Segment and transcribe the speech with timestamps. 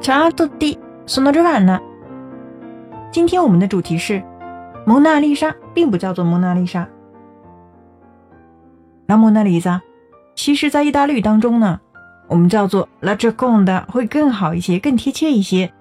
[0.00, 1.80] Ciao a tutti, sono Giovanna。
[3.10, 4.22] 今天我们的主题是
[4.86, 6.88] 蒙娜丽莎，并不叫做蒙娜丽莎。
[9.06, 9.80] La Mona Lisa，
[10.36, 11.80] 其实，在意大利语当中呢，
[12.28, 15.72] 我们叫做 La Gioconda 会更好一些，更贴切一些。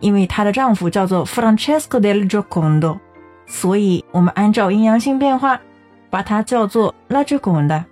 [0.00, 2.98] 因为她的丈夫叫做 Francesco del Giocondo，
[3.46, 5.60] 所以我们按照阴阳性变化，
[6.08, 7.84] 把它叫做 La Gioconda。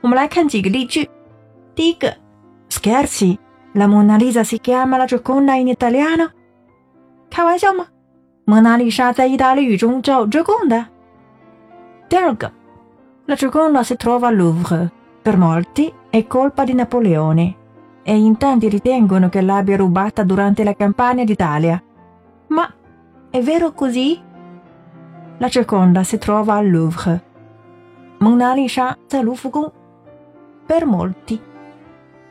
[0.00, 1.10] 我们来看几个例句。
[1.74, 2.14] 第一个
[2.79, 6.31] ，Scherzi。La Mona Lisa si chiama la Gioconda in italiano？
[7.29, 7.87] 开玩笑吗？
[8.45, 10.85] 蒙娜丽莎在意大利语中叫 Gioconda。
[12.07, 12.51] 第二个，
[13.25, 14.89] La Gioconda si trova al Louvre.
[15.21, 17.55] Per molti è colpa di Napoleone
[18.03, 21.83] e in tanti ritengono che l'abbia rubata durante la campagna d'Italia.
[22.47, 22.73] Ma
[23.29, 24.21] è vero così?
[25.39, 27.19] La Gioconda si trova al Louvre.
[28.19, 29.69] 蒙娜丽莎在卢浮宫。
[30.65, 31.41] Per molti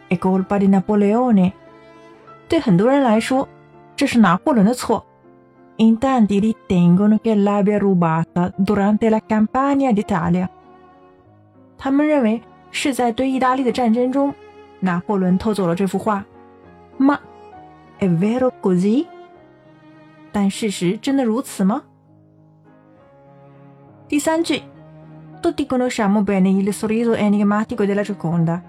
[0.09, 1.53] è colpa di Napoleone.
[2.49, 3.49] 对很多人来说，
[3.97, 5.05] 这是拿破仑的错。
[5.77, 10.49] In tanti ritengono che l'abbia rubata durante la campagna d'Italia.
[11.77, 14.35] 他们认为是在对意大利的战争中，
[14.81, 16.25] 拿破仑偷走了这幅画。
[16.99, 17.19] Ma
[17.99, 19.07] è vero così?
[20.31, 21.83] 但事实真的如此吗？
[24.07, 24.63] 第三句，
[25.41, 28.63] Tutti conosciamo bene il sorriso enigmatico della Gioconda.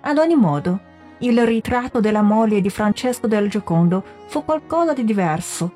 [0.00, 0.80] Ad ogni modo,
[1.18, 5.72] il ritratto della moglie di Francesco del Giocondo fu qualcosa di diverso.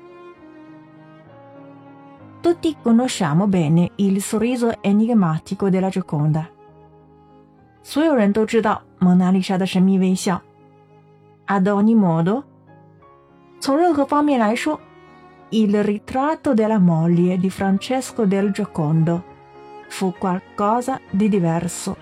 [2.41, 6.49] Tutti conosciamo bene il sorriso enigmatico della Gioconda.
[7.81, 10.41] 所有人都知道蒙娜丽莎的神秘微笑。
[11.45, 12.43] Ad ogni modo，
[13.61, 14.79] 从任何方面来说，
[15.51, 19.23] il ritratto della moglie di Francesco del Giocondo
[19.87, 21.95] fu qualcosa di diverso。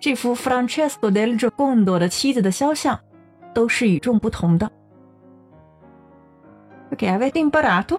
[0.00, 2.98] 这幅 Francesco del Giocondo 的妻子的肖像
[3.52, 4.70] 都是与众不同的。
[6.92, 7.98] OK，avete imparato？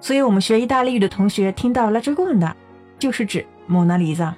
[0.00, 2.52] 所以我们学意大利语的同学听到 La Gioconda
[2.98, 4.34] 就是指蒙娜丽莎。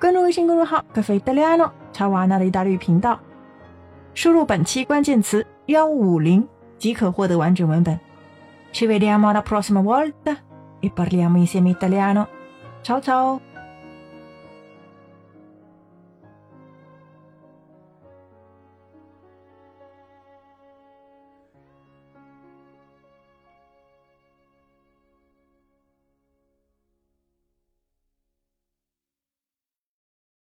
[0.00, 3.18] 关注微信公众号“咖啡意大利诺”，查瓦纳的意大利语频道，
[4.14, 7.98] 输入本期关键词幺五零即可获得完整文本。
[8.72, 10.36] Ci vediamo la prossima volta
[10.80, 12.26] e parliamo insieme italiano.
[12.82, 13.45] Ciao ciao!